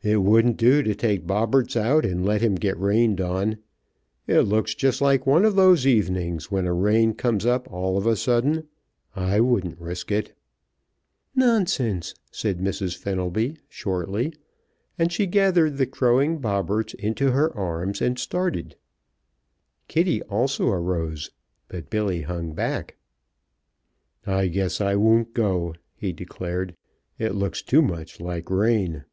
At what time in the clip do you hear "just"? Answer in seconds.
4.74-5.02